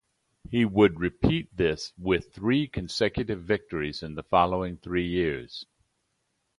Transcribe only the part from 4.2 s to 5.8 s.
following three years.